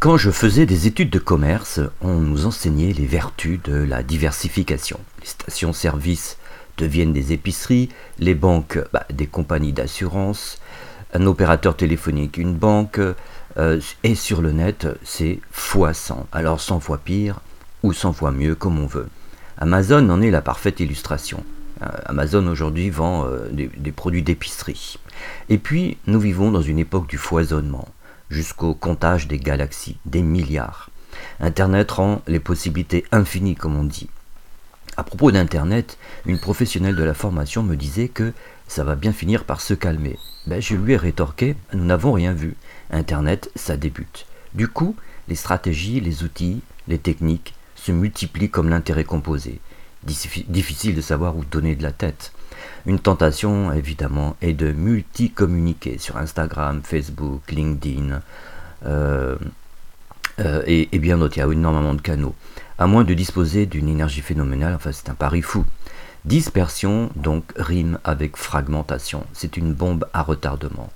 Quand 0.00 0.16
je 0.16 0.30
faisais 0.30 0.64
des 0.64 0.86
études 0.86 1.10
de 1.10 1.18
commerce, 1.18 1.78
on 2.00 2.14
nous 2.14 2.46
enseignait 2.46 2.94
les 2.94 3.04
vertus 3.04 3.60
de 3.62 3.74
la 3.74 4.02
diversification. 4.02 4.98
Les 5.20 5.26
stations-service 5.26 6.38
deviennent 6.78 7.12
des 7.12 7.34
épiceries, 7.34 7.90
les 8.18 8.34
banques 8.34 8.78
bah, 8.94 9.04
des 9.12 9.26
compagnies 9.26 9.74
d'assurance, 9.74 10.58
un 11.12 11.26
opérateur 11.26 11.76
téléphonique 11.76 12.38
une 12.38 12.54
banque, 12.54 12.98
euh, 13.58 13.78
et 14.02 14.14
sur 14.14 14.40
le 14.40 14.52
net 14.52 14.88
c'est 15.04 15.38
fois 15.52 15.92
100. 15.92 16.28
Alors 16.32 16.62
100 16.62 16.80
fois 16.80 16.96
pire 16.96 17.40
ou 17.82 17.92
100 17.92 18.14
fois 18.14 18.30
mieux 18.30 18.54
comme 18.54 18.78
on 18.78 18.86
veut. 18.86 19.08
Amazon 19.58 20.08
en 20.08 20.22
est 20.22 20.30
la 20.30 20.40
parfaite 20.40 20.80
illustration. 20.80 21.44
Euh, 21.82 21.88
Amazon 22.06 22.46
aujourd'hui 22.46 22.88
vend 22.88 23.26
euh, 23.26 23.50
des 23.52 23.92
produits 23.92 24.22
d'épicerie. 24.22 24.98
Et 25.50 25.58
puis 25.58 25.98
nous 26.06 26.20
vivons 26.20 26.50
dans 26.50 26.62
une 26.62 26.78
époque 26.78 27.06
du 27.06 27.18
foisonnement 27.18 27.86
jusqu'au 28.30 28.74
comptage 28.74 29.26
des 29.26 29.38
galaxies, 29.38 29.98
des 30.06 30.22
milliards. 30.22 30.90
Internet 31.40 31.90
rend 31.90 32.22
les 32.26 32.40
possibilités 32.40 33.04
infinies, 33.12 33.56
comme 33.56 33.76
on 33.76 33.84
dit. 33.84 34.08
À 34.96 35.02
propos 35.02 35.30
d'Internet, 35.32 35.98
une 36.26 36.38
professionnelle 36.38 36.96
de 36.96 37.02
la 37.02 37.14
formation 37.14 37.62
me 37.62 37.76
disait 37.76 38.08
que 38.08 38.32
ça 38.68 38.84
va 38.84 38.94
bien 38.94 39.12
finir 39.12 39.44
par 39.44 39.60
se 39.60 39.74
calmer. 39.74 40.18
Ben, 40.46 40.60
je 40.60 40.74
lui 40.74 40.92
ai 40.92 40.96
rétorqué, 40.96 41.56
nous 41.72 41.84
n'avons 41.84 42.12
rien 42.12 42.32
vu. 42.32 42.56
Internet, 42.90 43.50
ça 43.56 43.76
débute. 43.76 44.26
Du 44.54 44.68
coup, 44.68 44.96
les 45.28 45.34
stratégies, 45.34 46.00
les 46.00 46.22
outils, 46.22 46.60
les 46.88 46.98
techniques 46.98 47.54
se 47.74 47.92
multiplient 47.92 48.50
comme 48.50 48.68
l'intérêt 48.68 49.04
composé. 49.04 49.60
Difficile 50.04 50.94
de 50.94 51.00
savoir 51.00 51.36
où 51.36 51.44
donner 51.44 51.76
de 51.76 51.82
la 51.82 51.92
tête. 51.92 52.32
Une 52.86 52.98
tentation, 52.98 53.72
évidemment, 53.72 54.36
est 54.40 54.52
de 54.52 54.72
multi-communiquer 54.72 55.98
sur 55.98 56.16
Instagram, 56.16 56.80
Facebook, 56.84 57.50
LinkedIn, 57.50 58.20
euh, 58.86 59.36
euh, 60.40 60.62
et, 60.66 60.86
bien 60.98 61.18
d'autres. 61.18 61.36
Il 61.36 61.40
y 61.40 61.42
a 61.42 61.52
énormément 61.52 61.94
de 61.94 62.00
canaux. 62.00 62.34
À 62.78 62.86
moins 62.86 63.04
de 63.04 63.14
disposer 63.14 63.66
d'une 63.66 63.88
énergie 63.88 64.22
phénoménale, 64.22 64.74
enfin, 64.74 64.92
c'est 64.92 65.10
un 65.10 65.14
pari 65.14 65.42
fou. 65.42 65.64
Dispersion, 66.24 67.10
donc, 67.16 67.44
rime 67.56 67.98
avec 68.04 68.36
fragmentation. 68.36 69.24
C'est 69.32 69.56
une 69.56 69.72
bombe 69.72 70.06
à 70.12 70.22
retardement. 70.22 70.90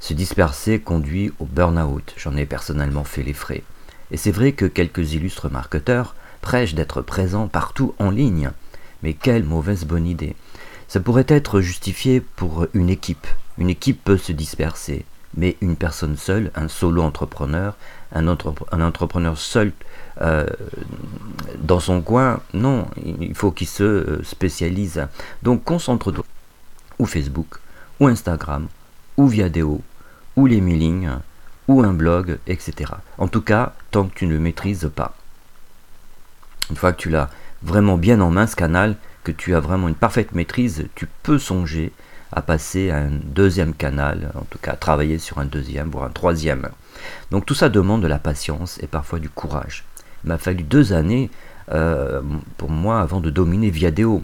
Se 0.00 0.14
disperser 0.14 0.78
conduit 0.78 1.32
au 1.38 1.46
burn-out. 1.46 2.14
J'en 2.16 2.36
ai 2.36 2.44
personnellement 2.44 3.04
fait 3.04 3.22
les 3.22 3.32
frais. 3.32 3.62
Et 4.10 4.16
c'est 4.16 4.30
vrai 4.30 4.52
que 4.52 4.66
quelques 4.66 5.14
illustres 5.14 5.50
marketeurs 5.50 6.14
prêchent 6.42 6.74
d'être 6.74 7.02
présents 7.02 7.48
partout 7.48 7.94
en 7.98 8.10
ligne. 8.10 8.50
Mais 9.02 9.14
quelle 9.14 9.44
mauvaise 9.44 9.84
bonne 9.84 10.06
idée. 10.06 10.36
Ça 10.88 11.00
pourrait 11.00 11.26
être 11.28 11.60
justifié 11.60 12.20
pour 12.20 12.66
une 12.74 12.90
équipe. 12.90 13.26
Une 13.58 13.70
équipe 13.70 14.04
peut 14.04 14.18
se 14.18 14.32
disperser, 14.32 15.04
mais 15.36 15.56
une 15.60 15.76
personne 15.76 16.16
seule, 16.16 16.50
un 16.54 16.68
solo 16.68 17.02
entrepreneur, 17.02 17.76
un, 18.12 18.26
entrepreneur 18.28 19.36
seul 19.36 19.72
euh, 20.20 20.46
dans 21.58 21.80
son 21.80 22.00
coin, 22.00 22.40
non, 22.54 22.86
il 23.04 23.34
faut 23.34 23.50
qu'il 23.50 23.66
se 23.66 23.82
euh, 23.82 24.22
spécialise. 24.22 25.06
Donc 25.42 25.64
concentre-toi 25.64 26.24
ou 26.98 27.06
Facebook, 27.06 27.58
ou 28.00 28.06
Instagram, 28.06 28.68
ou 29.16 29.26
Viadeo, 29.26 29.82
ou 30.36 30.46
les 30.46 30.60
mailings, 30.60 31.08
ou 31.68 31.82
un 31.82 31.92
blog, 31.92 32.38
etc. 32.46 32.92
En 33.18 33.28
tout 33.28 33.42
cas, 33.42 33.74
tant 33.90 34.04
que 34.04 34.14
tu 34.14 34.26
ne 34.26 34.32
le 34.32 34.38
maîtrises 34.38 34.90
pas. 34.94 35.14
Une 36.70 36.76
fois 36.76 36.92
que 36.92 37.00
tu 37.00 37.10
l'as 37.10 37.30
vraiment 37.62 37.96
bien 37.96 38.20
en 38.20 38.30
main, 38.30 38.46
ce 38.46 38.56
canal, 38.56 38.96
tu 39.32 39.54
as 39.54 39.60
vraiment 39.60 39.88
une 39.88 39.94
parfaite 39.94 40.32
maîtrise, 40.32 40.86
tu 40.94 41.06
peux 41.22 41.38
songer 41.38 41.92
à 42.32 42.42
passer 42.42 42.90
à 42.90 42.98
un 42.98 43.10
deuxième 43.10 43.74
canal, 43.74 44.30
en 44.34 44.44
tout 44.50 44.58
cas 44.58 44.72
à 44.72 44.76
travailler 44.76 45.18
sur 45.18 45.38
un 45.38 45.44
deuxième, 45.44 45.90
voire 45.90 46.04
un 46.04 46.10
troisième. 46.10 46.68
Donc 47.30 47.46
tout 47.46 47.54
ça 47.54 47.68
demande 47.68 48.02
de 48.02 48.06
la 48.06 48.18
patience 48.18 48.78
et 48.82 48.86
parfois 48.86 49.18
du 49.18 49.28
courage. 49.28 49.84
Il 50.24 50.28
m'a 50.28 50.38
fallu 50.38 50.62
deux 50.62 50.92
années 50.92 51.30
euh, 51.72 52.20
pour 52.56 52.70
moi 52.70 53.00
avant 53.00 53.20
de 53.20 53.30
dominer 53.30 53.70
Viadeo. 53.70 54.22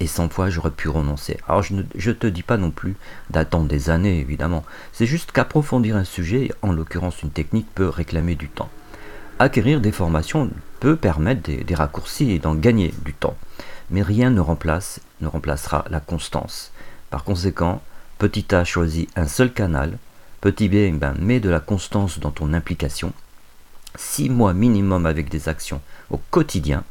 Et 0.00 0.08
100 0.08 0.28
fois 0.30 0.50
j'aurais 0.50 0.72
pu 0.72 0.88
renoncer. 0.88 1.38
Alors 1.46 1.62
je 1.62 1.74
ne 1.74 2.12
te 2.12 2.26
dis 2.26 2.42
pas 2.42 2.56
non 2.56 2.72
plus 2.72 2.96
d'attendre 3.30 3.68
des 3.68 3.90
années, 3.90 4.18
évidemment. 4.18 4.64
C'est 4.92 5.06
juste 5.06 5.30
qu'approfondir 5.30 5.94
un 5.96 6.04
sujet, 6.04 6.50
en 6.62 6.72
l'occurrence 6.72 7.22
une 7.22 7.30
technique, 7.30 7.68
peut 7.74 7.88
réclamer 7.88 8.34
du 8.34 8.48
temps. 8.48 8.70
Acquérir 9.38 9.80
des 9.80 9.92
formations 9.92 10.50
peut 10.80 10.96
permettre 10.96 11.42
des 11.42 11.74
raccourcis 11.74 12.32
et 12.32 12.38
d'en 12.40 12.56
gagner 12.56 12.92
du 13.04 13.14
temps 13.14 13.36
mais 13.94 14.02
rien 14.02 14.30
ne 14.30 14.40
remplace, 14.40 14.98
ne 15.20 15.28
remplacera 15.28 15.84
la 15.88 16.00
constance. 16.00 16.72
Par 17.10 17.22
conséquent, 17.22 17.80
petit 18.18 18.52
A 18.52 18.64
choisit 18.64 19.08
un 19.14 19.28
seul 19.28 19.52
canal, 19.52 19.98
petit 20.40 20.68
B 20.68 20.98
ben, 20.98 21.14
met 21.20 21.38
de 21.38 21.48
la 21.48 21.60
constance 21.60 22.18
dans 22.18 22.32
ton 22.32 22.54
implication, 22.54 23.12
six 23.94 24.30
mois 24.30 24.52
minimum 24.52 25.06
avec 25.06 25.28
des 25.28 25.48
actions 25.48 25.80
au 26.10 26.16
quotidien, 26.16 26.82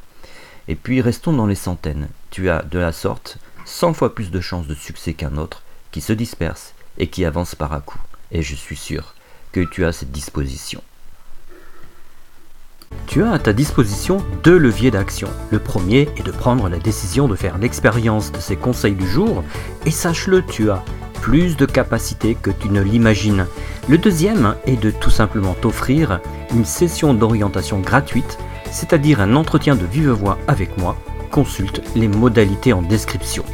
et 0.69 0.75
puis 0.75 1.01
restons 1.01 1.33
dans 1.33 1.45
les 1.45 1.55
centaines. 1.55 2.07
Tu 2.31 2.49
as 2.49 2.61
de 2.61 2.79
la 2.79 2.93
sorte 2.93 3.37
100 3.65 3.95
fois 3.95 4.15
plus 4.15 4.31
de 4.31 4.39
chances 4.39 4.67
de 4.67 4.75
succès 4.75 5.13
qu'un 5.13 5.35
autre 5.35 5.61
qui 5.91 5.99
se 5.99 6.13
disperse 6.13 6.73
et 6.97 7.07
qui 7.07 7.25
avance 7.25 7.53
par 7.53 7.73
à 7.73 7.81
coup. 7.81 8.01
Et 8.31 8.41
je 8.43 8.55
suis 8.55 8.77
sûr 8.77 9.13
que 9.51 9.59
tu 9.59 9.83
as 9.83 9.91
cette 9.91 10.13
disposition. 10.13 10.81
Tu 13.13 13.21
as 13.21 13.31
à 13.33 13.37
ta 13.37 13.53
disposition 13.53 14.25
deux 14.43 14.57
leviers 14.57 14.89
d'action. 14.89 15.27
Le 15.51 15.59
premier 15.59 16.09
est 16.17 16.25
de 16.25 16.31
prendre 16.31 16.67
la 16.67 16.79
décision 16.79 17.27
de 17.27 17.35
faire 17.35 17.59
l'expérience 17.59 18.31
de 18.31 18.39
ces 18.39 18.55
conseils 18.55 18.95
du 18.95 19.07
jour, 19.07 19.43
et 19.85 19.91
sache-le, 19.91 20.41
tu 20.41 20.71
as 20.71 20.83
plus 21.21 21.55
de 21.55 21.67
capacité 21.67 22.33
que 22.33 22.49
tu 22.49 22.69
ne 22.69 22.81
l'imagines. 22.81 23.45
Le 23.87 23.99
deuxième 23.99 24.55
est 24.65 24.81
de 24.81 24.89
tout 24.89 25.11
simplement 25.11 25.53
t'offrir 25.53 26.21
une 26.55 26.65
session 26.65 27.13
d'orientation 27.13 27.81
gratuite, 27.81 28.39
c'est-à-dire 28.71 29.21
un 29.21 29.35
entretien 29.35 29.75
de 29.75 29.85
vive 29.85 30.09
voix 30.09 30.39
avec 30.47 30.75
moi. 30.79 30.97
Consulte 31.29 31.83
les 31.95 32.07
modalités 32.07 32.73
en 32.73 32.81
description. 32.81 33.45